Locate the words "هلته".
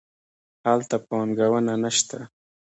0.67-0.95